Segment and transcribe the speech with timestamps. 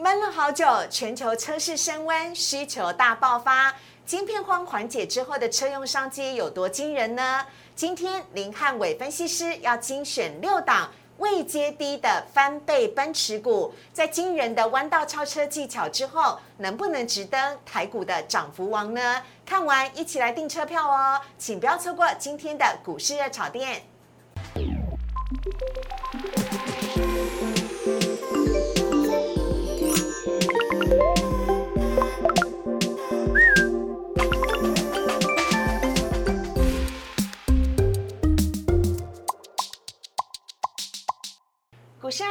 [0.00, 3.74] 闷了好久，全球车市升温，需求大爆发，
[4.06, 7.44] 晶片荒缓解之后的车用商机有多惊人呢？
[7.76, 19.22] 今天林汉伟分析师要精选六档未接低的翻倍奔驰股，在惊人的弯道超车技巧之后，能不能直登台股的涨幅王呢？
[19.44, 23.82] 看完一起来订车票哦，请不要错过今天的股市热炒店。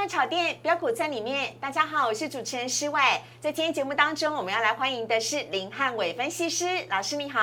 [0.09, 2.99] 炒店标股在里面，大家好，我是主持人施伟。
[3.39, 7.39] 在今天节目当中，我们要来欢迎的是林汉伟分析师老师，你好。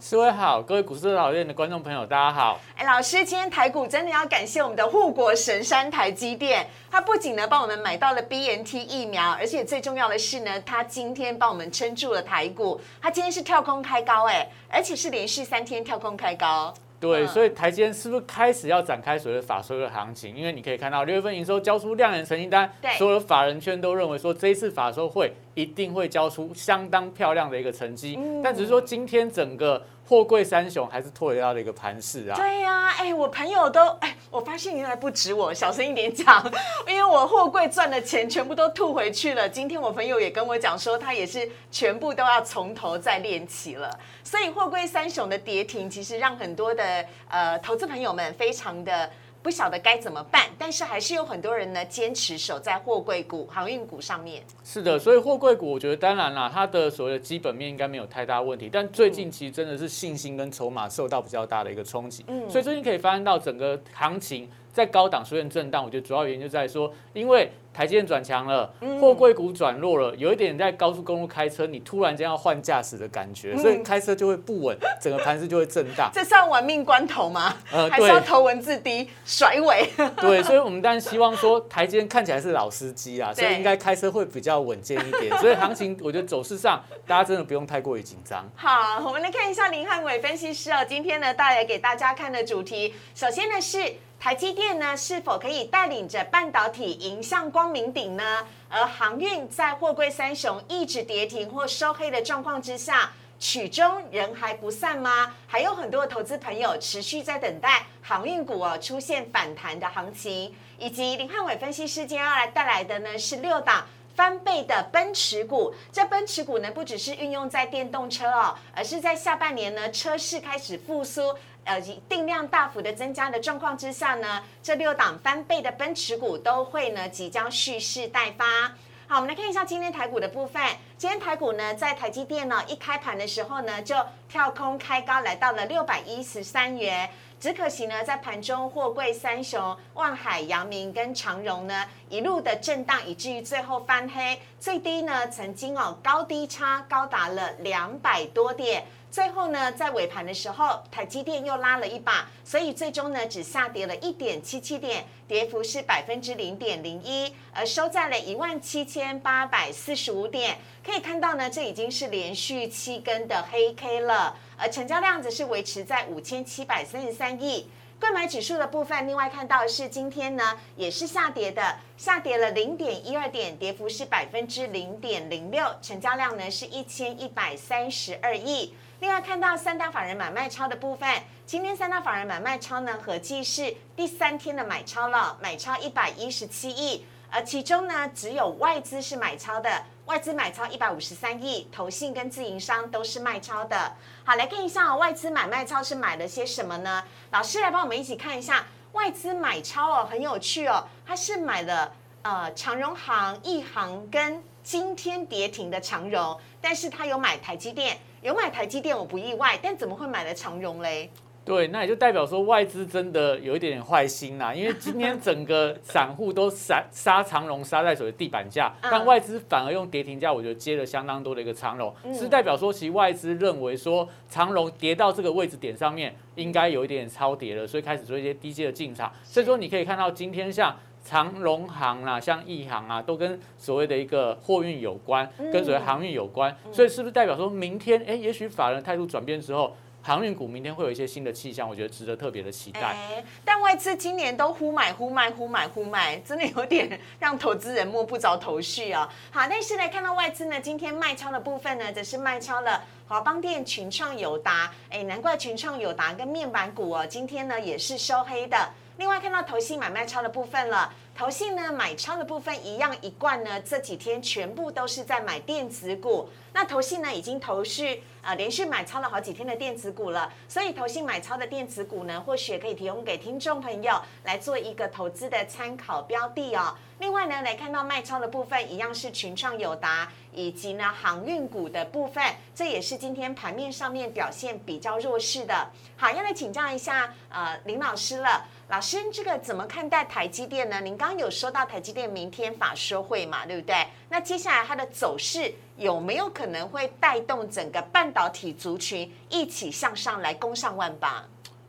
[0.00, 2.58] 施伟好，各位股市二炒店的观众朋友，大家好。
[2.76, 12.80] 哎，老师，今天台股真的要感谢我们的护国神山台积电，它不仅呢帮我们买到了 BNT 疫苗，而且最重要的是呢，它今天帮我们撑住了台股。
[13.00, 16.74] 它今天是跳空开高，哎，而且是连续三天跳空开高。
[17.00, 20.36] 对，所以台积电是不是开始要展开所谓的法说的行情？
[20.36, 28.16] 因为你可以看到六月份营收交出亮眼成绩单，所有法人圈都认为说这一次法说会一定会交出相当漂亮的一个成绩。
[28.44, 32.36] 但只是说今天整个货柜三雄还是拖累到了一个盘势啊。
[32.36, 36.44] 对呀，哎，我朋友都哎，我发现原来不止我，小声一点讲，
[36.86, 39.48] 因为我货柜赚的钱全部都吐回去了。
[39.48, 43.90] 今天我朋友也跟我讲说，他也是全部都要从头再练起了。
[44.22, 49.10] 所以货柜三雄的跌停，其实让很多的呃投资朋友们非常的
[49.42, 54.42] 不晓得该怎么办，但是还是有很多人呢坚持守在货柜股、航运股上面。
[54.64, 62.24] 是的，所以货柜股，我觉得当然啦，它的所谓的基本面应该没有太大问题，但最近其实真的是信心跟筹码受到比较大的一个冲击。
[62.28, 67.50] 嗯，所以最近可以发现到整个行情在高档出现震荡，我觉得主要原因就在说，因为。
[67.78, 68.68] 台积电转强了，
[69.00, 76.10] 货柜股转弱了，有一点在高速公路开车，你突然间要换驾驶的感觉，所以开车就会不稳，整个盘势就会震荡。
[76.12, 77.54] 这算玩命关头吗？
[77.70, 79.88] 呃，还是要头文字 D 甩尾？
[80.20, 85.30] 对，所以我们当然希望说台积电看起来是老司机啊，所以应该开车会比较稳健一点。
[85.38, 88.44] 所以行情，我觉得走势上大家真的不用太过于紧张。
[88.56, 93.94] 好，我们来看一下林汉伟分析师哦，今天呢带来给大家看的主题，首先呢是。
[94.20, 98.46] 台积电呢，是否可以带领着半导体迎向光明顶呢？
[98.68, 105.34] 而航运在货柜三雄一直跌停或收黑的状况之下，曲终人还不散吗？
[105.46, 115.72] 还有很多投资朋友持续在等待航运股哦出现反弹的行情，以及林汉伟分析师今天要来带来的呢是六档翻倍的奔驰股。
[115.92, 121.34] 这奔驰股呢不只是运用在电动车哦，而是在下半年呢车市开始复苏。
[121.68, 128.72] 呃，定量大幅的增加的状况之下呢，这六档翻倍的奔驰股都会呢即将蓄势待发。
[129.06, 130.62] 好，我们来看一下今天台股的部分。
[130.96, 133.94] 今天台股呢，在台积电呢一开盘的时候呢，就
[134.30, 137.10] 跳空开高，来到了六百一十三元。
[137.38, 148.84] 只可惜呢，在盘中货柜三雄万海、阳明跟长荣呢一路的震荡，以至于最后翻黑，最低呢曾经哦高低差高达了两百多点。
[149.18, 160.58] 最后呢，在尾盘的时候，台积电又拉了一把，所以最终呢，只下跌了一点七七点，跌幅是百分之零点零一，而收在了一万七千八百四十五点。
[160.86, 167.68] 可以看到呢，这已经是连续七根的黑 K 了，而成交量则是维持在五千七百三十三亿。
[167.98, 178.72] 购买指数的部分，另外看到是今天呢，也是下跌的，下跌了零点一二点，跌幅是百分之零点零六，成交量呢是一千一百三十二亿。
[179.00, 181.08] 另外看到三大法人买卖超的部分，
[181.46, 193.92] 今天三大法人买卖超呢合计是第三天的买超了，买超一百一十七亿，而其中呢只有外资是买超的，外资买超一百五十三亿，投信跟自营商都是卖超的。
[194.24, 197.04] 好，来看一下外资买卖超是买了些什么呢？
[197.30, 201.92] 老师来帮我们一起看一下外资买超哦，很有趣哦，它是买了
[202.22, 207.96] 呃长荣行、一航跟今天跌停的长荣，但是他有买台积电。
[208.22, 211.10] 有买台积电，我不意外，但怎么会买了长荣嘞？
[211.44, 214.52] 对，那也就代表说外资真的有一点点坏心啦。
[214.52, 229.10] 因为今天 整个散户都杀杀长荣，杀在所谓地板价，但外资反而用跌停价，我觉得接了相当多的一个长荣，是代表说其外资认为说长荣跌到这个位置点上面，应该有一点超跌了，所以开始做一些低阶的进场。
[229.22, 230.76] 所以说你可以看到今天像。
[231.08, 239.74] 长荣行啊，像亿航啊，都跟所谓的一个货运有关，跟所谓航运有关，所以是不是代表说明天，哎，也许法人态度转变之后？
[240.00, 242.80] 航运股明天会有一些新的气象，我觉得值得特别的期待。
[242.80, 249.08] 哎，但外资今年都忽买忽卖，忽买忽卖，真的有点让投资人摸不着头绪啊。
[249.30, 254.72] 好，但是呢，看到外资呢，今天卖超的部分呢，则是卖超了华邦电、群创、友达。
[254.88, 258.56] 哎，难怪群创、友达跟面板股哦，今天呢也是收黑的。
[258.98, 266.28] 另外看到投信买卖超的部分了，投信呢买超的部分一样一贯呢，这几天全部都是在买电子股。
[266.52, 276.76] 那投信呢已经投是呃连续买超了好几天的电子股了，所以投信买超的电子股呢，或许可以提供给听众朋友来做一个投资的参考标的哦。
[276.98, 282.22] 另外呢，来看到卖超的部分，一样是群创、友达以及呢航运股的部分，
[282.54, 285.70] 这也是今天盘面上面表现比较弱势的。
[285.96, 288.44] 好，要来请教一下呃林老师了。
[288.68, 290.78] 老师，这个怎么看待台积电呢？
[290.82, 293.86] 您刚刚有说到台积电明天法说会嘛，对不对？
[294.10, 301.24] 那接下来它的走势有没有可能会带动整个半导体族群一起向上来攻上万八？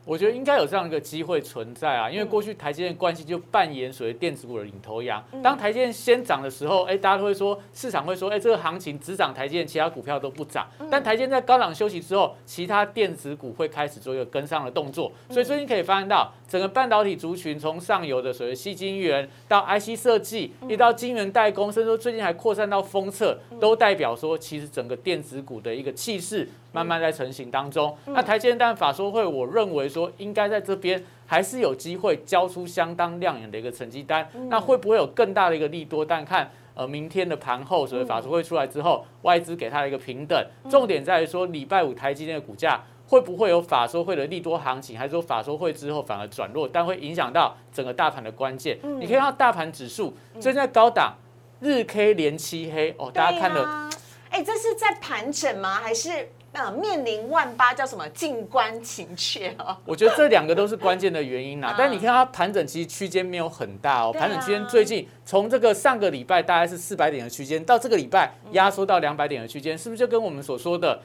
[0.06, 5.22] 我觉得应该有这样一个机会存在啊，因为过去台积电关系就扮演所谓电子股的领头羊。
[5.42, 10.66] 当台积电先涨的时候，哎，大家都会说市场会说，哎，这个行情只涨台积电，其他股票都不涨。
[10.90, 15.12] 但台积电在高档休息之后，其他电子股会开始做一个跟上的动作。
[15.28, 26.48] 所以最近可以发现到，整个半导体族群从上游的所谓细晶圆到 IC 设计，一到晶圆代工，甚至说最近还扩散到封测，都代表说其实整个电子股的一个气势。
[26.72, 27.92] 慢慢在成型当中。
[28.06, 34.28] 那台积电但法说会，我认为说应该在这边还是有机会交出相当亮眼的一个成绩单。
[34.48, 36.04] 那会不会有更大的一个利多？
[36.04, 40.40] 但看呃明天的盘后，所谓法说会出来之后，外资给它的一个平等。
[40.70, 42.80] 重点在于说礼拜五台积电的股价
[43.10, 48.78] 会不会有法说会的利多行情，还是说法说会之后反而转弱，但会影响到整个大盘的关键。
[49.00, 51.16] 你可以看到大盘指数最近在高档，
[51.58, 53.90] 日 K 连七黑哦，大家看了，
[54.30, 55.74] 哎，这是在盘整吗？
[55.74, 56.28] 还是？
[56.52, 58.08] 那面临万八叫什么？
[58.08, 59.76] 静观情却哦。
[59.86, 61.72] 我觉得这两个都是关键的原因呐。
[61.78, 71.00] 但你看它盘整其实区间没有很大哦，盘整区间最近从这个上个礼拜大概是四百点的区间，到这个礼拜压缩到两百点的区间，是不是就跟我们所说的，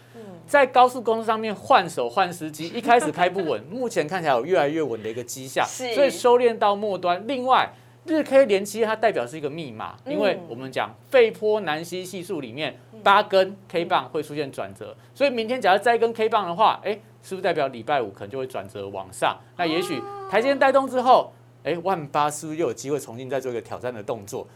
[0.48, 7.24] 在高速公路上面换手换司机， 一开始开不稳，目前看起来有越来越稳的一个迹象，所以收敛到末端。
[7.28, 7.72] 另外。
[8.08, 19.36] 日 K 连七，它代表是一个密码，因为我们讲费波南西系数里面八根 K 棒会出现转折，所以明天假如再一根 K 棒的话，哎，是不是代表礼拜五可能就会转折往上？
[19.58, 20.00] 那也许
[20.30, 21.34] 台阶带动之后，
[21.64, 24.48] 哎，万八是不是又有机会重新再做一个挑战的动作？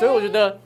[0.00, 0.58] 所以我觉得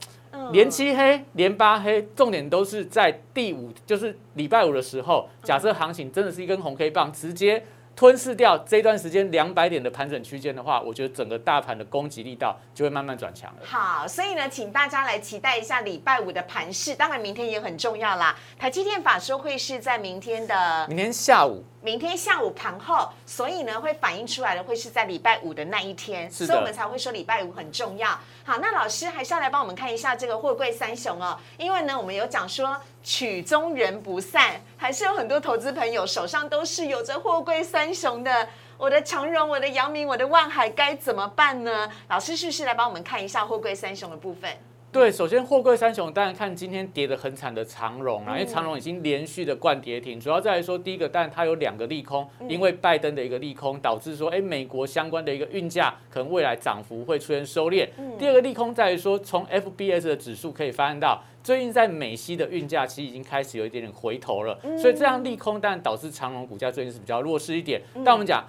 [0.51, 7.63] 连七黑、连八黑，重点都是在第五，就是礼拜五的时候，假设行情真的是一根红 K 棒，直接。
[7.95, 13.59] 吞噬掉这段时间两百点的盘整区间的话，我觉得整个大盘的攻击力道就会慢慢转强了。
[13.63, 18.35] 好，所以呢，请大家来期待一下礼拜五的盘势，当然明天也很重要啦。
[18.57, 21.63] 台积电法说会是在明天的明天下午。
[21.83, 28.17] 明天下午盘后，所以呢会反映出来的会是在礼拜五的那一天，所以我们才会说礼拜五很重要。
[28.45, 38.47] 好，那老师还是要来帮我们看一下这个货柜三雄哦，因为呢我们有讲说曲终人不散，还是有很多投资朋友手上都是有着货柜三雄的，
[38.77, 41.91] 我的长荣、我的阳明、我的万海该怎么办呢？
[42.07, 44.49] 老师是不是来帮我们看一下货柜三雄的部分？
[44.93, 57.89] 对，首先货柜三雄，当然看今天跌得很惨的长荣啊，因为长荣已经连续的灌跌停，主要在于说，第一个，但它有两个利空，因为拜登的一个利空，导致说，哎，美国相关的一个运价可能未来涨幅会出现收敛。
[58.19, 67.81] 第二个利空在于说，从 FBS 的指数可以发现到，最近在美西的运价其实已经开始有一点点回头了，所以这样利空当然导致长荣股价最近是比较弱势一点。
[68.05, 68.45] 但我们讲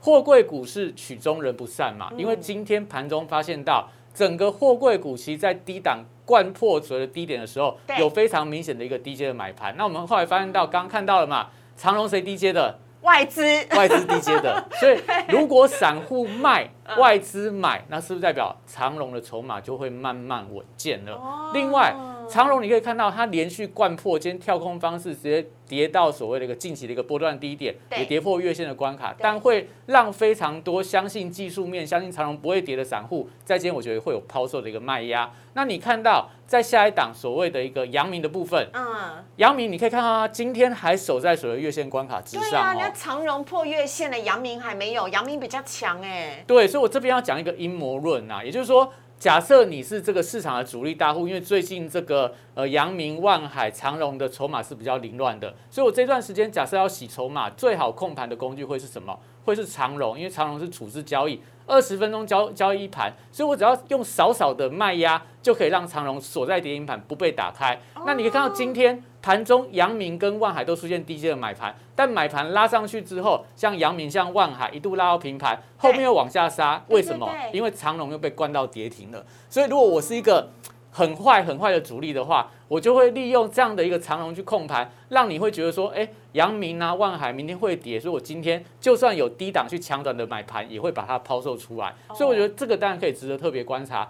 [0.00, 3.88] 货柜股是曲终人不散嘛，因为今天盘中发现到。
[4.16, 9.74] 整个货柜股其实在低档灌破所谓的低点的时候，有非常明显的一个低阶的买盘。
[9.76, 12.78] 那我们后来发现到，刚刚看到了嘛，长隆谁低阶的？
[13.02, 13.42] 外资，
[13.76, 14.66] 外资低阶的。
[14.80, 21.50] 所以如果散户卖，外资买，那是不是代表长隆的筹码就会慢慢稳健了？
[21.52, 21.94] 另外，
[22.28, 25.46] 长荣你可以看到它连续灌破，今天跳空方式直接。
[25.68, 35.28] 跌到所谓的一个近期的一个波段低点，也跌破月线的关卡，但会让非常多相信技术面、相信长荣不会跌的散户，在今天我觉得会有抛售的一个卖压。
[35.54, 42.48] 那你看到在下一档所谓的一个阳明的部分，嗯，阳明你可以看到它今天还守在所谓月线关卡之上。
[42.48, 46.44] 对啊，那长荣破月线的，阳明还没有，阳明比较强哎。
[46.46, 48.92] 对，所以我这边要讲一个阴谋论啊，也就是说。
[49.18, 59.18] 假设你是这个市场的主力大户，因为最近这个呃阳明、万海、长荣的筹码是比较凌乱的，所以我这段时间假设要洗筹码，最好控盘的工具会是什么？
[59.44, 67.80] 会是长荣，因为长荣是处置交易，二十分钟交交易一盘，所以我只要用少少的卖压就可以让长荣锁在跌停盘不被打开。
[68.04, 69.02] 那你可以看到今天。
[69.26, 77.28] 盘中阳明跟万海都出现低阶的买盘，但买盘拉上去之后，像阳明、像万海一度拉到平盘，后面又往下杀，为什么？
[77.52, 79.26] 因为长龙又被灌到跌停了。
[79.50, 80.48] 所以如果我是一个
[80.92, 91.92] 很坏很坏的主力的话，我就会利用这样的一个长龙去控盘，让你会觉得说，哎，阳明啊、万海明天会跌，所以我今天就算有低档去抢短的买盘，也会把它抛售出来。
[92.14, 94.08] 所以我觉得这个当然可以值得特别观察。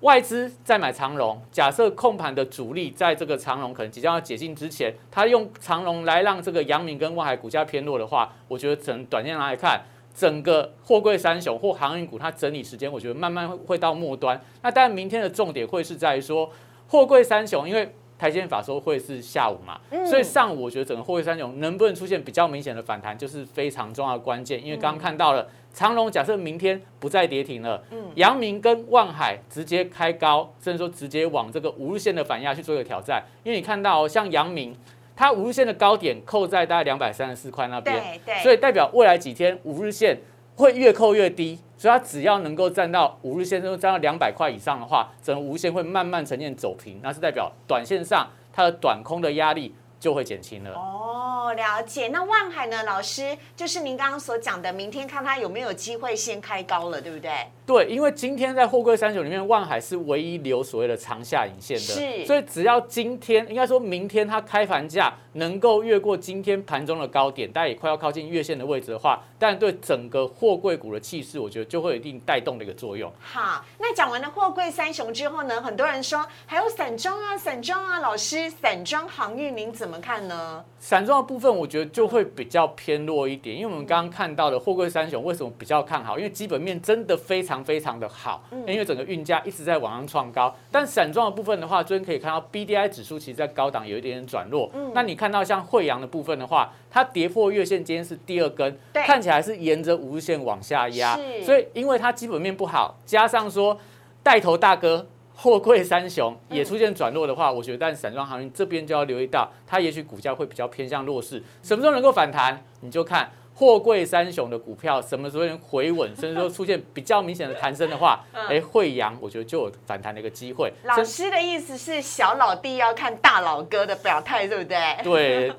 [0.00, 9.82] 外资在买长龙，假设控盘的主力在这个长龙可能即将要解禁之前，他用长龙来让这个阳明跟万海股价偏弱的话，我觉得整短线来看，
[10.14, 14.40] 整个货柜三雄或航运股它整理时间，我觉得慢慢会到末端。
[14.62, 16.50] 那当然，明天的重点会是在于说
[16.88, 24.64] 货柜三雄，因为台积法说会是下午嘛，所以上午我觉得整个货柜三雄能不能出现比较明显的反弹，就是非常重要的关键。
[24.64, 25.46] 因为刚刚看到了。
[25.72, 33.22] 长隆假设明天不再跌停了，嗯，阳明跟万海直接开高，甚至说直接往这个五日线的反压去做一个挑战。
[33.44, 34.76] 因为你看到像阳明，
[35.14, 40.18] 它五日线的高点扣在大概两百三十四块那边，对对，所以代表未来几天五日线
[40.56, 49.74] 会越扣越低，所以它只要能够站到五日线，都站到两百块以上的话，整个五日线会慢慢呈现走平，那是代表短线上它的短空的压力。
[50.00, 52.08] 就会减轻了哦，了解。
[52.08, 57.30] 那万海呢，老师就是您刚刚所讲的，明天看它有没有机会先开高了，对不对？
[57.70, 62.26] 对，因为今天在货柜三九里面，万海是唯一留所谓的长下影线的，是。
[62.26, 73.08] 所以只要今天，应该说明天它开盘价能够越过今天盘中的高点，但也快要靠近月线的位置的话，但对整个货柜股的气势，我觉得就会有一定带动的一个作用。
[73.20, 80.64] 好，那讲完了货柜三雄之后呢，很多人说还有散装啊，散装啊，老师，散装航运您怎么看呢？
[80.80, 86.18] 散装的部分，我觉得就会比较偏弱一点，因为我们刚刚看到的货柜三雄为什么比较看好？
[86.18, 90.54] 因为基本面真的非常非常的好，因为整个运价一直在往上创高。
[90.70, 94.70] 但散装的部分的话，昨天可以看到 B D I 指数其实在高档有一点点转弱。
[94.94, 101.18] 那你看到像惠阳的部分的话，它跌破月线，今天是第二根，看起来是沿着五日线往下压。
[101.44, 103.78] 所以因为它基本面不好，加上说
[104.22, 105.06] 带头大哥。
[105.42, 111.42] 货柜三雄也出现转弱的话，我觉得但散装航运这边就要留意到，它也许股价会比较偏向弱势。
[111.62, 120.72] 什么时候能够反弹，你就看货柜三雄的股票什么时候能回稳，甚至说出现比较明显的弹升的话， 哎，惠阳我觉得就有反弹的一个机会。
[120.84, 124.96] 老师的意思是小老弟要看大老哥的表态，对不对？
[125.04, 125.52] 对。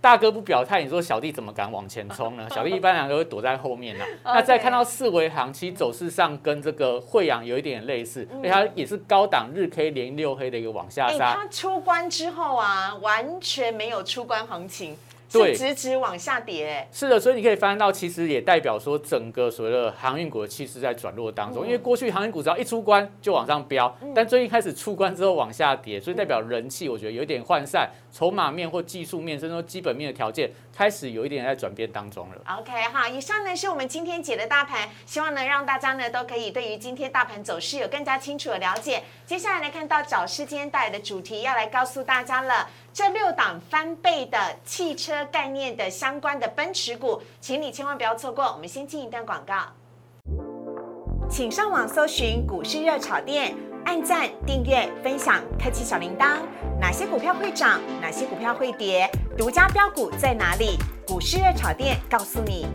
[0.00, 2.46] 大哥不表态，你说小弟怎么敢往前冲呢？
[2.50, 4.04] 小弟一般两个会躲在后面呢。
[4.24, 11.34] 那再看到四维行，其实走势上跟这个惠阳有一点类似，因为它也是高档日 K 连六黑的一个往下杀。
[11.34, 14.96] 它出关之后啊，完全没有出关行情。
[15.32, 16.88] 对，直直往下跌。
[16.90, 21.64] 是的，所以你可以发现到，其实也代表说，整个所谓的航运股的气势在转弱当中。
[21.64, 32.58] 因为过去航运股只要一出关就往上飙，但最近开始出关之后往下跌，所以代表人气，我觉得有点涣散，筹码面或技术面，甚至说基本面的条件开始有一点在转变当中了。
[32.58, 39.02] OK，好，以上呢是我们今天解的大盘，希望呢让大家呢都可以对于今天大盘走势有更加清楚的了解。
[39.26, 42.66] 接下来来看到早市今天带来的主题，要来告诉大家了。
[42.94, 48.44] 这六档翻倍的汽车概念的相关的奔驰股，请你千万不要错过。
[48.46, 49.66] 我们先进一段广告，
[51.28, 56.38] 请上网搜寻股市热炒店，按赞、订阅、分享，开启小铃铛。
[56.80, 57.80] 哪些股票会涨？
[58.00, 59.10] 哪些股票会跌？
[59.36, 60.78] 独家标股在哪里？
[61.06, 62.66] 股市热炒店告诉你。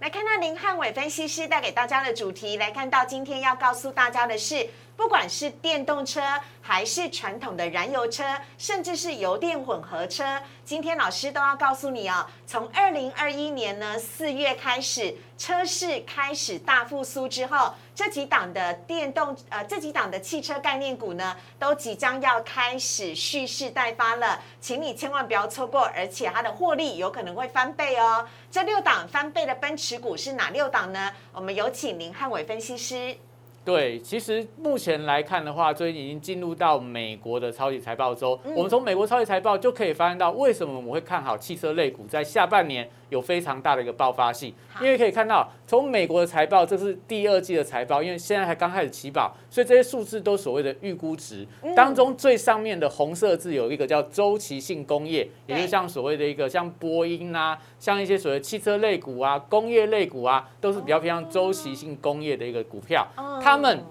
[0.00, 4.66] 来看到林汉伟分析师带给大家的主题，来看到今天要告诉大家的是。
[4.96, 6.20] 不管是电动车，
[6.62, 8.24] 还是传统的燃油车，
[8.56, 12.24] 甚至是油电混合车，今天老师都要告诉你哦。
[12.46, 28.26] 从二零二一年呢四月开始，车市开始大复苏之后，这几档的电动呃这几档的汽车概念股呢，都即将要开始蓄势待发了，请你千万不要错过，而且它的获利有可能会翻倍哦。
[28.50, 31.10] 这六档翻倍的奔驰股是哪六档呢？
[31.32, 33.16] 我们有请林汉伟分析师。
[33.64, 38.38] 对，其实目前来看的话，最近已经进入到美国的超级财报周。
[38.54, 42.88] 我们从美国超级财报就可以发现到，为什么我们会看好汽车类股在下半年。
[43.10, 63.06] 有非常大的一个爆发性，因为可以看到，从美国的财报，这是第二季的财报，因为现在才刚开始起跑，所以这些数字都所谓的预估值当中最上面的红色字有一个叫周期性工业，也就像所谓的一个像波音啊，像一些所谓汽车类股啊、工业类股啊，都是比较偏向周期性工业的一个股票，
[63.54, 63.84] 他们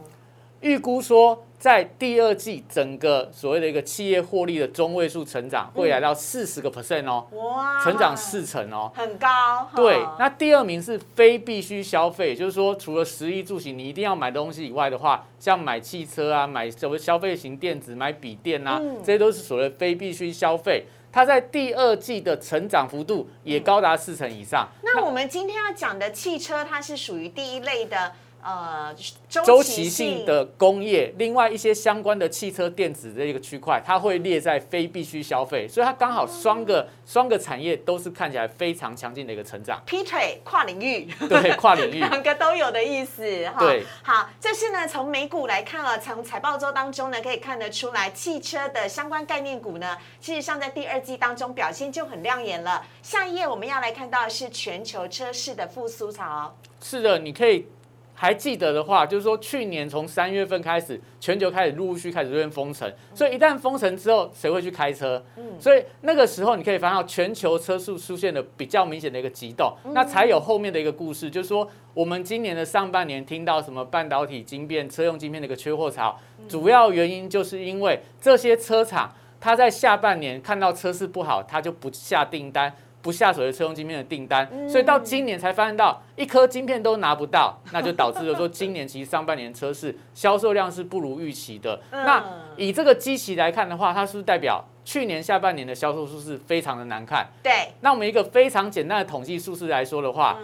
[0.61, 1.43] 预估说。
[1.63, 9.65] 在第二季整个所谓的一个企业获利的中位数成长会来到四十个 percent 哦，哇，成长四成哦，很高。
[9.73, 20.85] 对，那第二名是非必需消费，就是说除了食衣住行你一定要买东西以外的话，像买汽车啊、买什么消费型电子、买笔电啊，这些都是所谓非必需消费。
[21.13, 24.67] 它在第二季的成长幅度也高达四成以上。
[24.81, 28.11] 那我们今天要讲的汽车，它是属于第一类的。
[28.43, 28.93] 呃，
[29.29, 39.81] 周期性的工业，另外一些相关的汽车电子的一个区块，它会列在非必须消费，所以它刚好双个双个产业都是看起来非常强劲的一个成长。
[39.85, 43.59] 劈腿跨领域，对，跨领域， 两个都有的意思哈。
[43.59, 52.85] 对，好，这是呢从美股来看啊，从财报周当中呢可以看得出来，汽车的相关概念股呢，事实上在第二季当中表现就很亮眼了。
[53.01, 56.53] 下一页我们要来看到的是全球车市的复苏潮。
[56.81, 57.65] 是的，你可以。
[58.13, 65.23] 还记得的话，就是说去年从三月份开始，全球开始陆陆续开始出现封城，所以一旦封城之后，谁会去开车？
[65.35, 76.17] 嗯，所以那个时候你可以发现全球车速出现了比较明显的一个急动，那才有后面的一个故事，就是说我们今年的上半年听到什么半导体晶片、车用晶片的一个缺货潮，
[76.47, 82.73] 主要原因就是因为这些车厂它在下半年看到车市不好，它就不下订单。
[83.03, 91.79] 不下手的车用晶片的订单，所以到今年才发现到一颗晶片都拿不到，那就导致了说今年其实上半年车市销售量是不如预期的。
[91.91, 92.23] 那
[92.55, 97.27] 以这个基期来看的话，它是不是代表去年下半年的销售数是非常的难看？
[97.43, 97.51] 对。
[97.81, 100.39] 那我们一个非常简单的统计数字来说的话。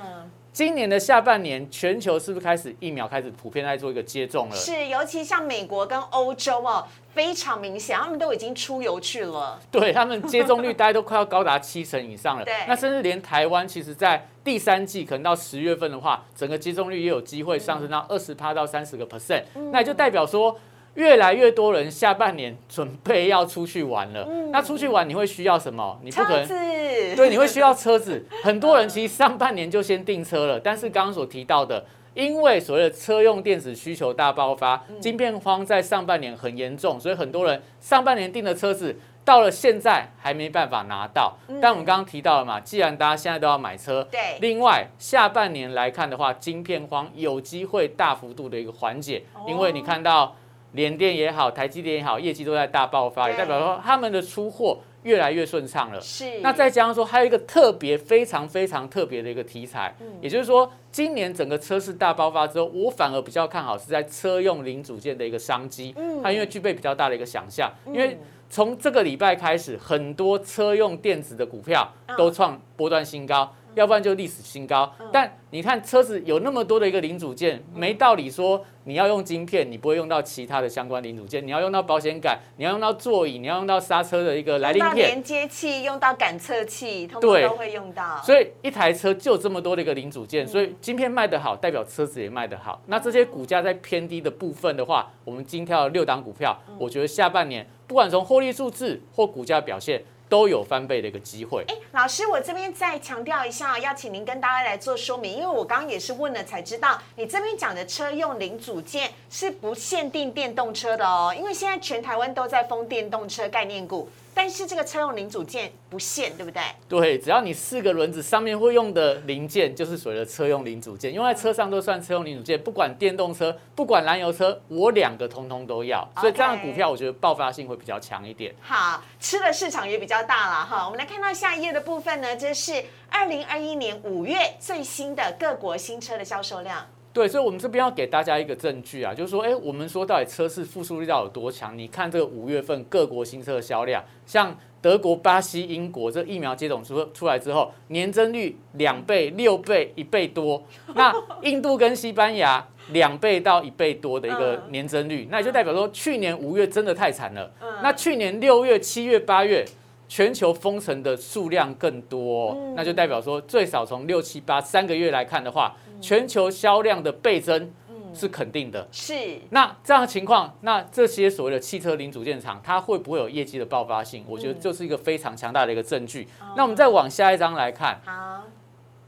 [0.60, 4.56] 今年的下半年，全球是不是开始疫苗开始普遍在做一个接种了？
[4.58, 9.58] 是，尤其像美国跟欧洲哦，非常明显，他们都已经出游去了。
[9.72, 12.44] 对他们接种率，大家都快要高达七成以上了。
[12.44, 19.44] 对，那甚至连台湾，其实在第三季可能到十月份的话，整个接种率也有机会上升到二十趴到三十个 percent。
[19.72, 20.60] 那也就代表说。
[20.96, 26.00] 越来越多人下半年准备要出去玩了，那出去玩你会需要什么？
[26.04, 26.48] 你不可能
[27.16, 28.26] 对，你会需要车子。
[28.44, 41.38] 很多人其实上半年就先订车了，但是刚刚所提到的，因为所谓的车用电子需求大爆发，晶片荒在上半年很严重，所以很多人上半年订的车子到了现在还没办法拿到。
[41.62, 50.36] 但我们刚刚提到了嘛，既然大家现在都要买车，对，另外下半年来看的话，晶片荒有机会大幅度的一个缓解，因为你看到。
[50.74, 56.00] 联电也好，台积电也好，业绩都在大爆发，也代表说他们的出货越来越顺畅了。
[56.00, 56.40] 是。
[56.42, 65.94] 那再加上说，还有一个特别、非常、非常特别的一个题材，也就是说，今年整个车市大爆发之后，我反而比较看好是在车用零组件的一个商机。
[65.98, 66.22] 嗯。
[66.22, 68.18] 它因为具备比较大的一个想象，因为
[68.50, 73.52] 从这个礼拜开始，很多车用电子的股票都创波段新高。
[73.76, 81.46] 要不然就历史新高，但你看车子有那么多的一个零组件，没道理说你要用晶片，你不会用到其他的相关零组件。
[81.46, 88.22] 你要用到保险杆，你要用到座椅，你要用到刹车的一个来临片、连接器，用到感测器，通通都会用到。
[88.24, 92.82] 所以一台车就这么多的一个零组件，所以晶片卖得好，代表车子也卖得好。
[92.88, 100.04] 那这些股价在偏低的部分的话，我们今天六档股票，我觉得下半年不管从获利数字或股价表现。
[100.30, 101.66] 都有翻倍的一个机会。
[101.68, 114.08] 哎，老师，我这边再强调一下，要请您跟大家来做说明，因为我刚刚也是问了才知道，你这边讲的车用零组件是不限定电动车的哦，因为现在全台湾都在封电动车概念股。
[114.42, 116.62] 但是这个车用零组件不限，对不对？
[116.88, 122.58] 对，只要你四个轮子上面会用的零件，就是所谓的车用零组件，用在车上都算车用零组件。
[122.58, 126.10] 不管电动车，不管燃油车，我两个通通都要。
[126.22, 128.56] 所以这样的股票，我觉得爆发性会比较强一点。
[128.62, 130.86] 好，吃的市场也比较大了哈。
[130.86, 136.88] 我们来看到下一页的部分呢，这是二零二一年五月最新的各国新车的销售量。
[137.12, 141.78] 对，所以，我们这边要给大家一个证据啊，就是说，哎，我们说到底车市复苏力道有多强？
[141.78, 150.64] 你看这个五月份各国新车的销量，像德国、巴西、英国这疫苗接种出出来之后，年增率两倍、六倍、一倍多。
[150.94, 157.52] 那印度跟西班牙两倍到一倍多的一个年增率，那也就代表说，去年五月真的太惨了。
[157.82, 159.66] 那去年六月、七月、八月。
[160.12, 167.72] 全球封城的数量更多，那就代表说，最少从六七八三个月来看的话，全球销量的倍增
[168.14, 168.88] 是肯定的。
[168.92, 169.14] 是，
[169.52, 174.24] 那这样的情况，那这些所谓的汽车零组件厂，它会不会有业绩的爆发性？
[174.28, 176.28] 我觉得就是一个非常强大的一个证据。
[176.56, 178.44] 那我们再往下一张来看，好，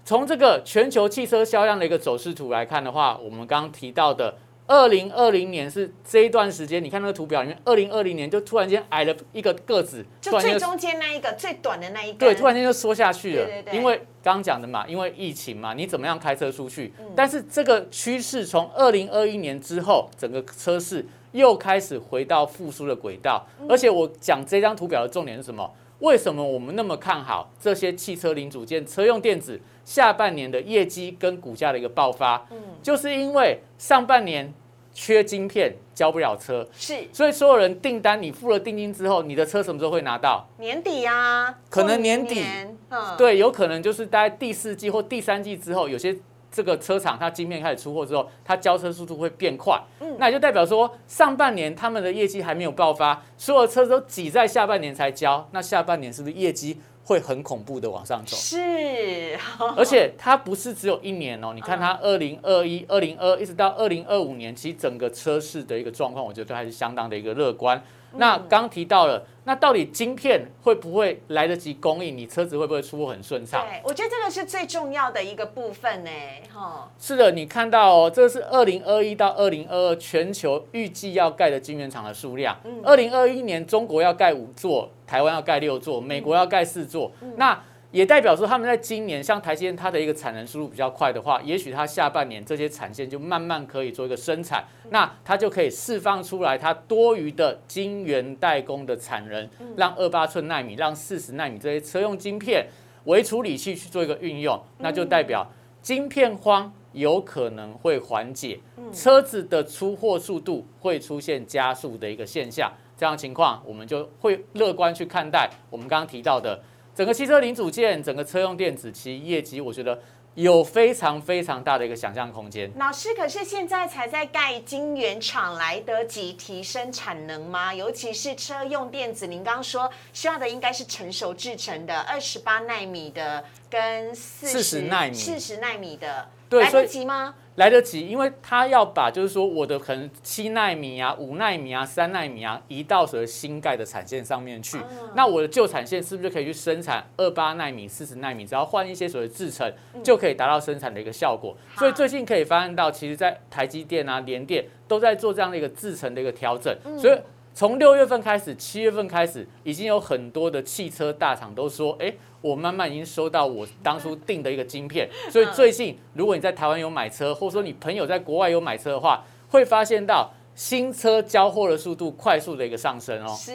[0.03, 4.35] 从这个全球汽车销量的一个走势图来看的话，我们刚刚提到的。
[4.71, 13.45] 二零二零年是这一段时间，你看那个图表里面，二零二零年就突然间矮了一个个子，就最中间那一个最短的那一个，对，突然间就缩下去了。
[13.45, 13.77] 对对对。
[13.77, 16.93] 因为刚刚讲的嘛，因为疫情嘛，你怎么样开车出去？
[17.13, 23.45] 但是这个趋势从二零二一年之后，整个车市又开始回到复苏的轨道。
[23.67, 25.69] 而且我讲这张图表的重点是什么？
[25.99, 32.43] 为什么我们那么看好这些汽车零组件、车用电子下半年的业绩跟股价的一个爆发？
[32.49, 34.51] 嗯，就是因为上半年
[34.93, 40.47] 缺晶片，交不了车，是，所以所有人订单你付了定金之后，你的车什么时候会拿到？
[40.57, 42.43] 年底呀，可能年底，
[42.89, 46.17] 嗯，对，有可能就是大概第四季或第三季之后，有些。
[46.53, 58.35] 这个车厂它晶片开始出货之后，它交车速度会变快，嗯，那也就代表说上半年他们的业绩还没有爆发，所有的车都挤在下半年才交，那下半年是不是业绩会很恐怖的往上走？
[58.37, 59.37] 是，
[59.75, 67.81] 而且它不是只有一年哦，你看它二零二一、二零二一直到二零二五年，其实整个车市的一个状况，我觉得都还是相当的一个乐观。
[68.13, 72.17] 那刚提到了，那到底晶片会不会来得及供应？
[72.17, 73.65] 你车子会不会出货很顺畅？
[73.65, 76.09] 对，我觉得这个是最重要的一个部分呢。
[76.53, 82.57] 哈，是的，你看到哦，这是二零二一到二零二二全球预计要盖的晶圆厂的数量。
[82.63, 87.11] 嗯，二零二一年中国要盖五座，台湾要盖六座，美国要盖四座。
[87.37, 87.57] 那
[87.91, 102.65] 也代表说，他们在今年像台积电，它的一个产能速度比较快的话，也许它下半年这些产线就慢慢可以做一个生产，那它就可以释放出来它多余的晶圆代工的产能，让二八寸纳米、让四十纳米这些车用晶片
[103.03, 105.45] 为处理器去做一个运用，那就代表
[105.81, 108.57] 晶片荒有可能会缓解，
[108.93, 116.57] 车子的出货速度会出现加速的一个现象，这样情况我们就会乐观去看待我们刚刚提到的。
[117.01, 119.99] 整个汽车零组件，整个车用电子，其业绩我觉得
[120.35, 122.71] 有非常非常大的一个想象空间。
[122.77, 127.73] 老师，可是现在才在盖晶圆厂，来得及提升产能吗？
[127.73, 136.27] 尤其是车用电子，您刚刚说需要的应该是成熟制成的二十八纳米的跟四十纳米、四十纳米的，
[136.59, 137.35] 来得及吗？
[137.55, 144.79] 来得及，因为他要把就是说我的可能七纳米啊、五纳米啊、三纳米啊移到所谓新盖的产线上面去。
[145.15, 148.45] 那我的旧产线是不是就可以去生产二八纳米、四十纳米？
[148.45, 151.55] 只要换一些所谓制程，就可以达到生产的一个效果。
[151.77, 156.75] 所以最近可以发现到，其实在台积电啊、联电都在做这样的一个制程的一个调整。
[156.97, 157.19] 所以
[157.53, 162.13] 从六月份开始，七月份开始，已经有很多的汽车大厂都说，哎。
[162.41, 173.35] 我慢慢已经收到我当初订的一个晶片，所以最近如果你在台湾有买车，或者说你朋友在国外有买车的话，会发现到新车交货的速度快速的一个上升哦。
[173.37, 173.53] 是，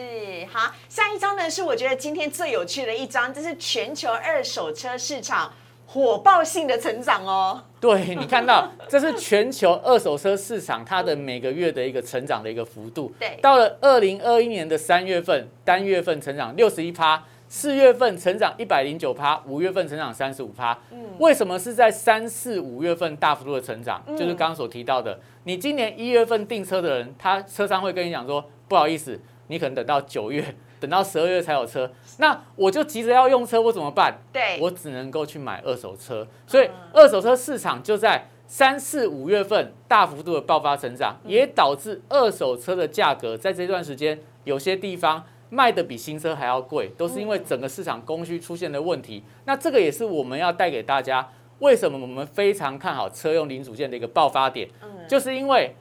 [0.49, 5.53] 好，下一张呢是我觉得今天最有趣的一张，这是全球二手车市场
[5.87, 7.63] 火爆性的成长哦。
[7.79, 13.11] 对你看到，这是全球二手车市场它的每个月的一个成长的一个幅度。
[13.17, 17.23] 对，到了二零二一年的三月份，单月份成长六十一趴。
[17.49, 20.77] 四月份成长一百零九趴，五月份成长三十五趴。
[20.91, 24.03] 嗯，为什么是在三四五月份大幅度的成长？
[24.17, 30.43] 就是刚刚所提到的，你今年一月份订车的人，他车商会跟你讲说，不好意思，你可能等到九月，
[30.81, 31.89] 等到十二月才有车。
[32.17, 34.17] 那我就急着要用车，我怎么办？
[34.31, 36.27] 对，我只能够去买二手车。
[36.45, 45.23] 所以二手车市场就在三四五月份大幅度的爆发成长，也导致二手车的价格在这段时间有些地方。
[45.49, 49.23] 卖的比新车还要贵，都是因为整个市场供需出现的问题。
[49.45, 51.25] 那这个也是我们要带给大家，
[51.59, 54.67] 为什么我们非常看好车用零组件的一个爆发点？
[54.83, 55.73] 嗯，就是因为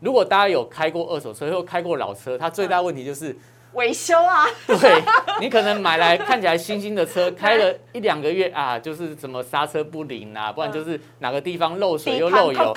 [0.00, 3.34] 如果大家有开过二手车或开过老车，它最大问题就是
[3.76, 4.44] 维修啊。
[4.66, 5.02] 对，
[5.40, 12.72] 你可能买来看起来新新的车，开了一两个月啊，就是什么刹车不灵啊，不然就是哪个地方漏水又漏油，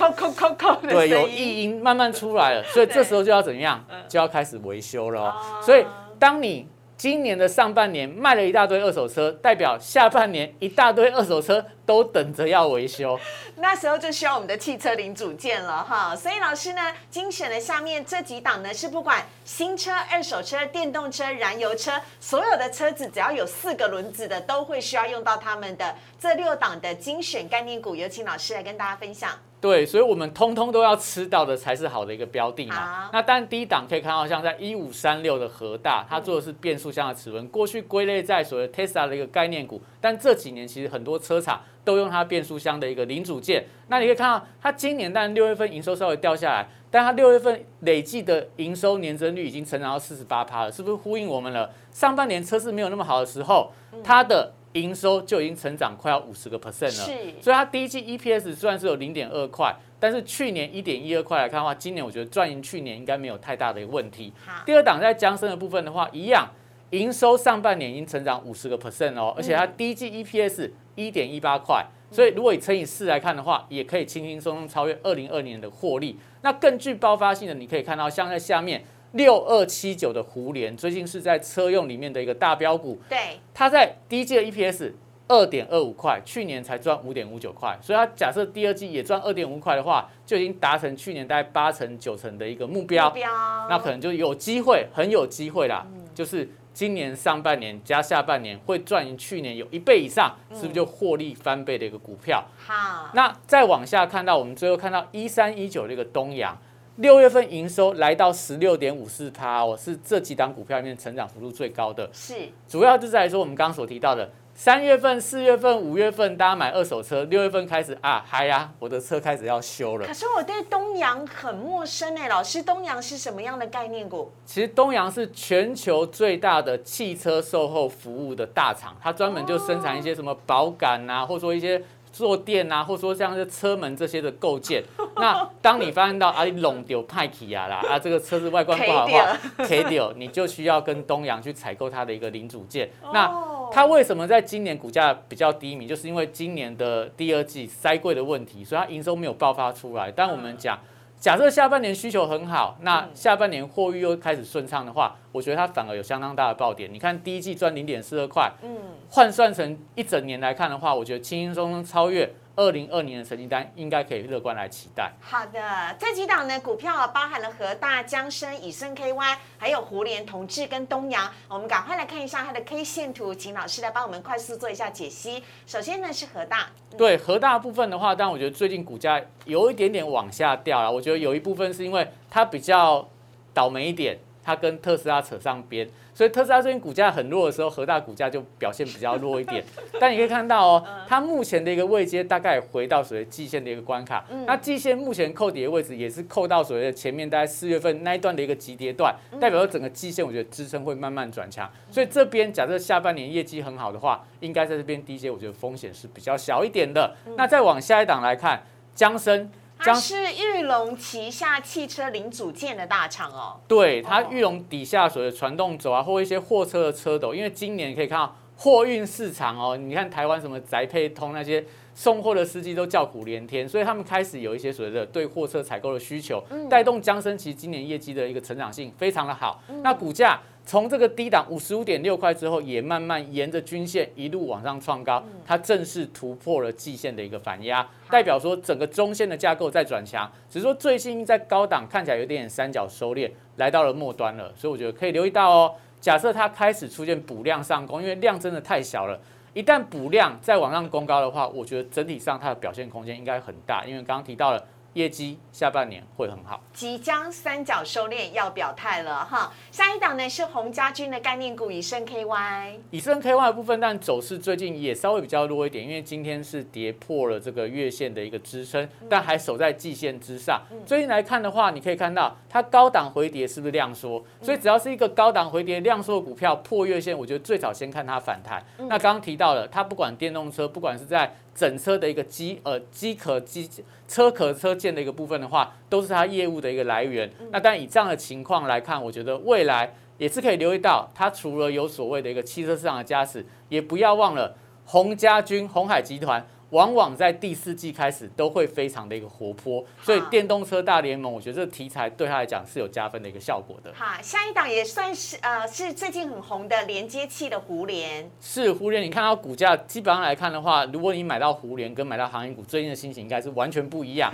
[0.94, 3.84] 对，有异音慢慢出来了，所以这时候就要怎样？
[4.08, 5.36] 就要开始维修了。
[5.62, 5.84] 所以。
[6.20, 6.68] 当你
[7.00, 13.18] 今年的上半年卖了一大堆二手车，代表下半年一大堆二手车都等着要维修，
[13.56, 16.14] 那时候就需要我们的汽车零组件了哈。
[16.14, 27.96] 所以老师呢，精选的下面这几档呢，是不管新车、二手车、电动车、燃油车，所有的车子只要有四个轮子的，都会需要用到他们的这六档的精选概念股。
[27.96, 29.40] 有请老师来跟大家分享。
[29.62, 33.10] 对，所以，我们通通都要吃到的才是好的一个标的嘛。
[33.12, 43.66] 那当然，第一档可以看到，像在一五三六的和大，它做的是变速箱的齿轮，过去归类在所谓 Tesla 的一个概念股，但这几年其实很多车厂都用它变速箱的一个零组件。
[43.90, 51.70] 那你可以看到，它今年但六月份营收稍微掉下来，但它六月份累计的营收年增率已经成长到四十八趴了，是不是呼应我们了？
[51.92, 57.06] 上半年车市没有那么好的时候，它的营收就已经成长快要五十个 percent 了，
[57.42, 64.32] 所以它第一季 EPS 虽然是有零点二块，但是去年一点一二块来看的话，今年我觉得赚赢去年应该没有太大的一个问题。
[64.66, 66.48] 第二档在江森的部分的话，一样
[66.92, 76.18] 营收上半年已经成长五十个 percent 哦，而且它第一季 EPS 一点一八块，所以如果以乘以四来看的话，也可以轻轻松松超越二零二年的获利。
[76.42, 84.92] 那更具爆发性的，你可以看到像在下面六二七九的胡联，最近是在车用里面的一个大标股，对，它在第一季的 EPS
[85.28, 93.10] 二点二五块，去年才赚五点五九块，所以它假设第二季也赚二点五块的话，就已经达成去年大概八成九成的一个目标。
[93.10, 93.30] 目标
[93.70, 95.86] 那可能就有机会，很有机会啦。
[96.16, 102.44] 就是今年上半年加下半年会赚赢去年有一倍以上，是不是就获利翻倍的一个股票？
[102.58, 106.58] 好，那再往下看到，我们最后看到一三一九这个东阳，
[107.00, 112.10] 六月份营收来到十六点五四趴我，是这几档股票里面成长幅度最高的。
[112.12, 112.34] 是
[112.68, 120.14] 主要就是来说，我们刚刚所提到的，三月份、四月份、五月份大家买二手车，六月份开始啊，嗨呀，我的车开始要修了可。
[120.14, 124.30] 是我对东阳很陌生哎，老师，东阳是什么样的概念股？
[124.46, 131.82] 其实东阳是全球最大的汽车售后服务的大厂，它专门就生产一些什么保杆啊，或者说一些
[132.12, 134.84] 坐垫啊，或者说像是车门这些的构件。
[135.18, 142.90] 那当你发现到啊，你弄丢派起啊啦，啊这个车子外观不好的话， K 掉，你就需要跟东阳去采购它的一个零组件。
[143.14, 145.86] 那哦它为什么在今年股价比较低迷？
[145.86, 150.12] 就是因为今年的第二季塞柜的问题，所以它营收没有爆发出来。
[150.12, 150.76] 但我们讲，
[151.20, 156.92] 假设下半年需求很好，那下半年货运又开始顺畅的话，我觉得它反而有相当大的爆点。
[156.94, 158.78] 你看第一季赚零点四二块，嗯，
[159.10, 165.10] 换算成一整年来看的话，我觉得轻轻松松超越二零二年的成绩单，应该可以乐观来期待。
[165.22, 171.32] 好的，这几档呢股票啊，包含了和大、江生、以盛 KY，还有胡联、同志跟东阳。
[171.48, 175.42] 我们赶快来看一下它的 K 线图，请老师来帮我们快速做一下解析。
[175.66, 176.68] 首先呢是和大，
[176.98, 180.92] 对和大部分的话，但我觉得最近股价有一点点往下掉了。
[180.92, 183.08] 我觉得有一部分是因为它比较
[183.54, 189.64] 倒霉一点，它跟特斯拉扯上边，所以特斯拉最近股价很弱的时候，核大股价就表现比较弱一点。
[190.02, 194.26] 但你可以看到哦，它目前的一个位阶大概回到所谓季线的一个关卡。
[194.48, 201.70] 那季线目前扣底的位置也是扣到所谓的前面大概四月份那一段的一个急跌段，代表说整个季线我觉得支撑会慢慢转强。
[201.92, 207.16] 所以这边假设下半年业绩很好的话，应该在这边低阶，我觉得风险是比较小一点的。
[207.38, 208.64] 那再往下一档来看，
[208.96, 209.48] 江生。
[209.80, 213.60] 它是玉龙旗下汽车零组件的大厂哦。
[213.68, 221.66] 对，它哦玉龙底下所谓的传动轴啊，或一些货车的车斗，因为今年可以看到货运市场哦，你看台湾什么宅配通那些
[221.96, 229.62] 送货的司机都叫苦连天，所以他们开始有一些所谓的对货车采购的需求，带动江生其实今年业绩的一个成长性非常的好。
[229.82, 230.40] 那股价
[230.70, 245.74] 从这个低档五十五点六块之后，也慢慢沿着均线一路往上创高，它正式突破了季线的一个反压，代表说整个中线的架构在转强，只是说最近在高档看起来有点点三角收敛，来到了末端了，所以我觉得可以留意到哦。
[246.00, 249.20] 假设它开始出现补量上攻，因为量真的太小了。
[249.56, 256.62] 一旦补量再往上攻高的话，我觉得整体上它的表现空间应该很大，因为刚刚提到了业绩下半年会很好。
[256.74, 270.62] 即将三角收敛要表态了哈，下一档呢是洪家军的概念股以盛 KY，以盛 K Y 的部分，但走势最近也稍微比较弱一点，因为今天是跌破了这个月线的一个支撑，但还守在季线之上。
[270.86, 274.24] 最近来看的话，你可以看到它高档回跌是不是量缩？
[274.42, 278.64] 所以只要是一个高档回跌量缩的股票破月线，我觉得最早先看它反弹。
[278.78, 283.70] 那刚刚提到了，它不管电动车，不管是在整车的一个机呃机壳机
[284.08, 287.30] 车壳车件的一个部分的话，都是它业务的一个来源。
[287.52, 296.46] 那但以这样的情况来看，我觉得未来也是可以留意到，它除了有所谓的一个汽车市场的加持，也不要忘了洪家军、红海集团。
[296.72, 303.92] 往往在第四季开始都会非常的一个活泼，所以电动车大联盟，我觉得这个题材对他来讲是有加分的一个效果的。
[303.96, 314.32] 好，下一档也算是呃是最近很红的连接器的胡联，是胡联，你看到股价基本上来看的话，如果你买到胡联跟买到航运股，最近的心情应该是完全不一样。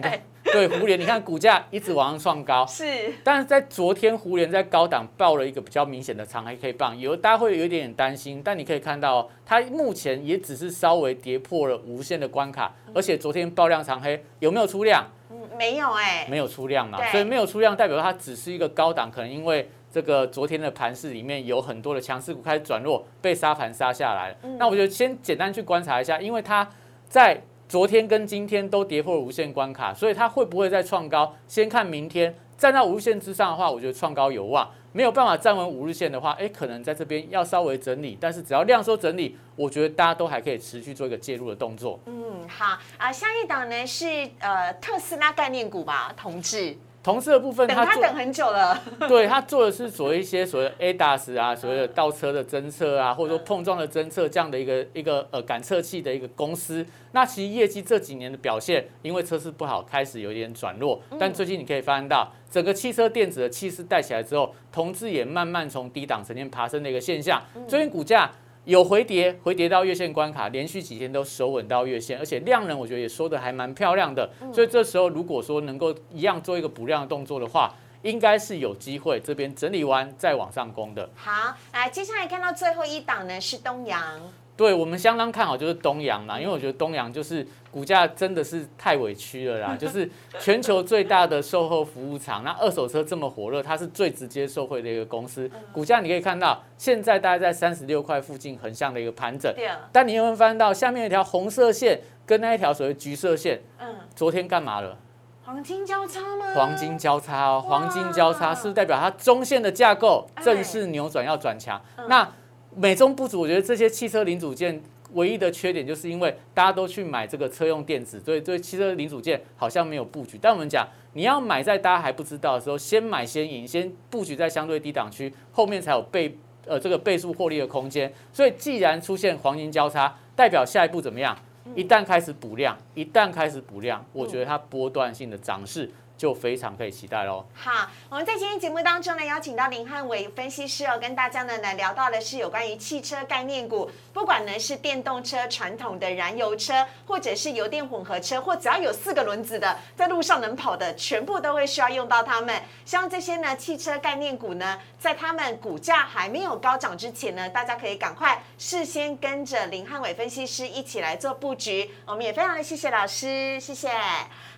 [0.00, 2.84] 对，对胡联，你看股价一直往上创高，是
[3.24, 15.04] 但是在昨天胡联在高档爆了一个比较明显的长黑 K 棒，有大家会有一点点担心，但你可以看到哦它目前也只是稍微跌破了无限的关卡，而且昨天爆量长黑有没有出量？
[15.28, 24.36] 嗯没有哎、没有出量嘛对，所以没有出量代表它只是一个高档，可能因为这个昨天的盘市里面有很多的强势股开始转弱，被杀盘杀下来了。
[24.58, 26.68] 那我觉得先简单去观察一下，因为它
[27.08, 31.34] 在昨天跟今天都跌破了无限关卡，所以它会不会再创高？
[31.48, 34.70] 先看明天站到无限之上的话，我觉得创高有望。
[34.92, 42.00] 没有办法站稳五日线的话，哎，可能在这边要稍微整理，但是只要量缩整理，我觉得大家都还可以持续做一个介入的动作。
[42.06, 44.06] 嗯，好啊、下一档呢是
[44.38, 46.74] 呃特斯拉概念股吧，同志，
[47.06, 48.82] 同事的部分，他等很久了。
[49.06, 56.84] 对他做的是所谓一些所谓 ADAS 啊，所谓的倒车的侦测啊，或者说碰撞的侦测这样的一个一个呃感测器的一个公司。
[57.12, 61.00] 那其实业绩这几年的表现，因为车市不好，开始有点转弱。
[61.16, 67.40] 但最近你可以发现到，整个汽车电子的气势带起来之后，同志也慢慢从低档呈现爬升的一个现象。
[67.68, 68.28] 最近股价。
[68.66, 81.08] 有回跌，回跌到月线关卡，连续几天都守稳到月线，而且量能我觉得也收的还蛮漂亮的，所以这时候如果说能够一样做一个补量的动作的话，应该是有机会这边整理完再往上攻的。
[81.14, 84.20] 好，来接下来看到最后一档呢是东阳。
[84.56, 99.54] 对我们相当看好，就是东阳嘛，因为我觉得东阳就是股价真的是太委屈了啦，就是全球最大的售后服务厂，那二手车这么火热，它是最直接受惠的一个公司，股价你可以看到现在大概在三十六块附近横向的一个盘整，
[99.92, 104.96] 但你有没有发现到下面一条红色线跟那一条所谓橘色线，嗯，昨天干嘛了？
[105.44, 106.46] 黄金交叉吗？
[106.54, 111.80] 黄金交叉哦，黄金交叉是代表它中线的架构正式扭转要转强？
[112.08, 112.28] 那
[112.76, 114.82] 美中不足，我觉得这些汽车零组件
[115.14, 120.38] 唯一的缺点，就是因为大家都去买这个车用电子，所以对汽车零组件好像没有布局。
[120.38, 126.36] 但我们讲，你要买在大家还不知道的时候，先买先赢，先布局在相对低档区，后面才有倍
[126.66, 128.12] 呃这个倍数获利的空间。
[128.30, 131.34] 所以既然出现黄金交叉，代表下一步怎么样？
[131.74, 135.90] 一旦开始补量，一旦开始补量，我觉得它波段性的涨势。
[136.16, 137.44] 就非常可以期待喽。
[137.54, 152.62] 好，我们在今天节目当中呢，邀请到林汉伟分析师哦，跟大家呢来聊到的是有关于汽车概念股，不管呢是电动车、传统的燃油车，或者是油电混合车，或只要有四个轮子的，在路上能跑的，全部都会需要用到它们。
[152.84, 161.88] 希望这些呢汽车概念股呢，在他们股价还没有高涨之前呢，大家可以赶快事先跟着林汉伟分析师一起来做布局。
[162.04, 163.88] 我们也非常的谢谢老师，谢谢。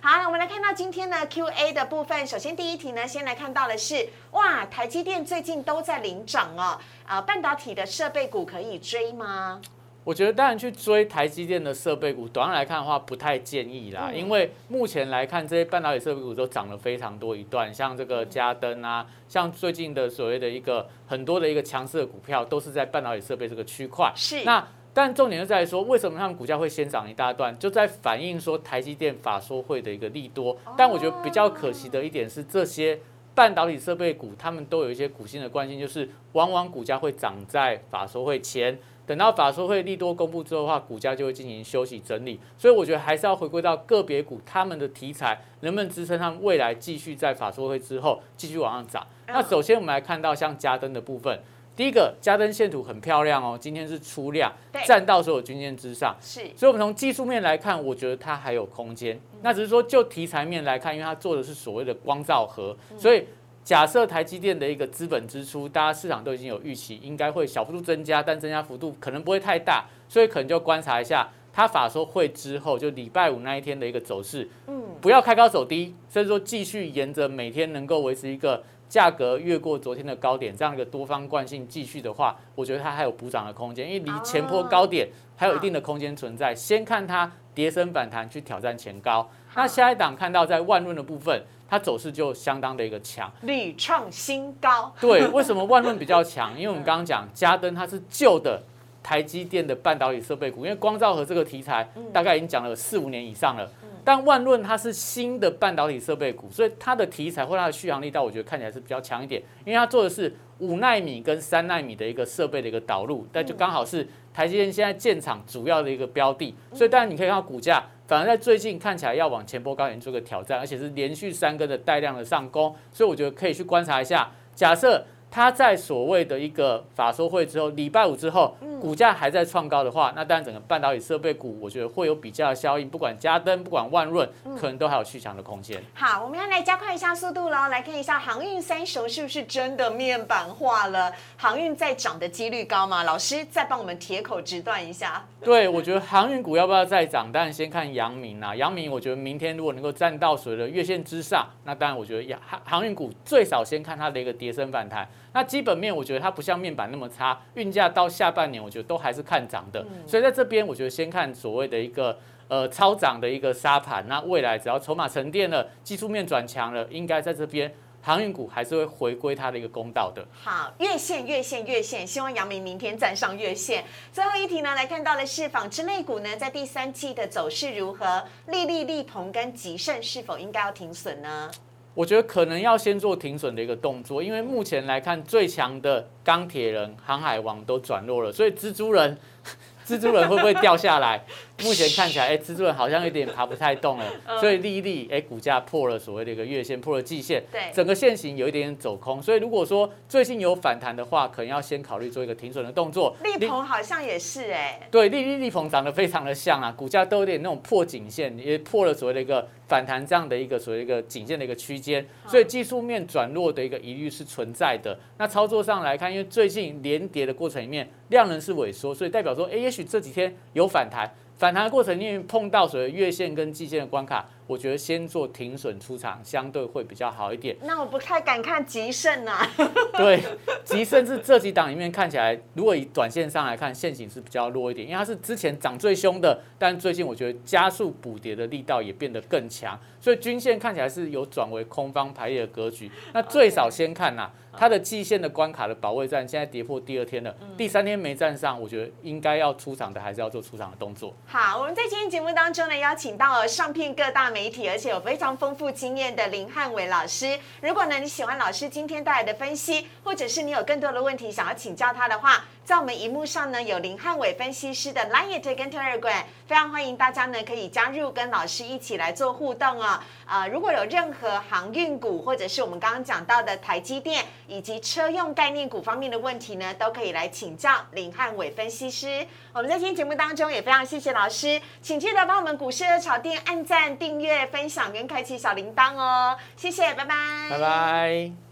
[0.01, 2.25] 好，我们来看到今天呢 Q A 的部分。
[2.25, 9.61] 首先第一题呢，先来看到的是，哇，台积电最近都在领涨哦，啊，半导体的设备股可以追吗？
[10.03, 24.11] 我觉得当然去追台积电的设备股，短上来看的话不太建议啦，因为目前来看这些半导体设备股都涨了非常多一段，像这个嘉登啊，像最近的所谓的一个很多的一个强势的股票，都是在半导体设备这个区块。
[24.15, 24.67] 是那。
[24.91, 30.57] 但重点就在于说，为什么他们股价会先涨一大段，就在反映说台积电法说会的一个利多。
[30.75, 32.99] 但我觉得比较可惜的一点是，这些
[33.35, 38.77] 半导体设备股，他们都有一些股性的关系，就是往往股价会涨在法说会前，
[39.09, 42.39] 等到法说会利多公布之后的话，股价就会进行休息整理。
[42.59, 49.07] 所以我觉得还是要回归到个别股，他们的题材能不能支撑他们未来继续在法说会之后继续往上涨。
[49.25, 51.39] 那首先我们来看到像加登的部分。
[51.75, 54.53] 第一个加灯线图很漂亮哦，今天是出量，
[54.85, 59.19] 站到所有均线之上，是，所以我们从技术面来看，我觉得它还有空间。
[59.41, 63.25] 那只是说就题材面来看，因为它做的是所谓的光照盒，所以
[63.69, 78.63] 假设台积电的一个资本支出，大家市场都已经有预期，应该会小幅度增加，但增加幅度可能不会太大，所以可能就观察一下它法说会之后，就礼拜五那一天的一个走势，嗯，不要开高走低，甚至说继续沿着每天能够维持一个。
[78.89, 86.55] 价格越过昨天的高点，这样一个多方惯性继续的话，我觉得它还有补涨的空间，因为离前坡高点还有一定的空间存在。
[86.55, 89.29] 先看它跌升反弹去挑战前高。
[89.53, 94.93] 那下一档看到在万润的部分，它走势就相当的一个强，屡创新高。
[94.99, 96.57] 对，为什么万润比较强？
[96.57, 98.61] 因为我们刚刚讲嘉登它是旧的
[99.03, 103.69] 台积电的半导体设备股，因为光照和这个题材大概已经讲了四五年以上了。
[104.03, 114.07] 但万润它是新的半导体设备股，所以它的题材或它的续航力道，我觉得看起来是比较强一点，因为它做的是五纳米跟三纳米的一个设备的一个导入，但就刚好是
[114.39, 125.05] 台积电现在建厂主要的一个标的，所以当然你可以看到股价反而在最近看起来要往前波高点做个挑战，而且是连续三根的带量的上攻，所以我觉得可以去观察一下，假设。
[125.31, 132.89] 它在所谓的一个法说会之后，礼拜五之后，股价还在创高的话，那当然整个半导体设备股，我觉得会有比较的效应。
[132.89, 134.27] 不管嘉登，不管万润，
[134.59, 135.81] 可能都还有续强的空间。
[135.93, 141.13] 好，我们要来加快一下速度喽，来看一下航运三雄是不是真的面板化了？
[141.37, 143.03] 航运再涨的几率高吗？
[143.03, 145.23] 老师再帮我们铁口直断一下。
[145.41, 147.31] 对，我觉得航运股要不要再涨？
[147.31, 155.07] 当然先看阳明啊，阳明我觉得明天如果能够站到所谓的月线之上，那当然我觉得航航运股最少先看它的一个跌升反弹。
[155.39, 170.27] 那基本面我觉得它不像面板那么差，运价到下半年我觉得都还是看涨的，所以在这边我觉得先看所谓的一个呃超涨的一个沙盘，那未来只要筹码沉淀了，技术面转强了，应该在这边航运股还是会回归它的一个公道的。
[170.33, 173.85] 好，月线月线月线，希望阳明明天站上月线。
[174.11, 178.25] 最后一题呢，来看到的是纺织类股呢，在第三季的走势如何？
[178.47, 181.49] 利利利鹏跟吉盛是否应该要停损呢？
[181.93, 189.17] 我觉得可能要先做停损的一个动作，因为目前来看最强的钢铁人、航海王都转落了，所以蜘蛛人。
[189.87, 191.25] 蜘蛛人会不会掉下来？
[191.63, 194.05] 目前看起来，哎，蜘蛛人好像有点爬不太动了，
[194.39, 203.15] 所以利利，哎，股价破了所谓的一个月线，破了季线，对，整个线型有一点点走空，所以如果说最近有反弹的话，可能要先考虑做一个停损的动作。
[203.23, 214.97] 利鹏好像也是，哎，对，利利利鹏长得非常的像啊，股价都有点那种破颈线，也破了所谓的一个反弹这样的一个所谓一个颈线的一个区间，所以技术面转弱的一个疑虑是存在的。
[215.17, 217.87] 那操作上来看，因为最近连跌的过程里面。
[218.09, 221.07] 量能是萎缩，所以代表说，哎，也许这几天有反弹，
[221.39, 224.25] 反弹的过程因为碰到所谓月线跟季线的关卡。
[224.49, 227.55] 我觉得先做停损出场相对会比较好一点。
[227.61, 229.47] 那我不太敢看吉盛啊。
[229.93, 230.23] 对，
[230.63, 242.89] 吉盛是这几档里面看起来，如果以短线上来看，线形是比较弱一点，因为它是之前涨最凶的，但最近我觉得加速补跌的力道也变得更强，所以均线看起来是有转为空方排列的格局。
[243.13, 251.13] 那最少先看呐，它的季线的关卡的保卫战现在跌破第二天了，第三天没站上，我觉得应该要出场的还是要做出场的动作。
[251.27, 254.38] 好，我们在今天节目当中呢，邀请到了上片各大媒。
[254.39, 257.37] 媒体，而且有非常丰富经验的林汉伟老师。
[257.59, 269.99] 如果呢你喜欢老师今天带来的分析，或者是你有更多的问题想要请教他的话，在我们荧幕上呢有林汉伟分析师的 Line 跟 Telegram，非常欢迎大家呢可以加入跟老师一起来做互动哦。
[270.27, 279.25] 呃，如果有任何航运股或者是我们刚刚讲到的台积电以及车用概念股方面的问题呢，都可以来请教林汉伟分析师。
[279.51, 287.15] 我们在今天节目当中也非常谢谢老师，请记得帮我们股市的炒店按赞、订阅、分享跟开启小铃铛哦，谢谢，拜拜，
[287.49, 288.48] 拜拜。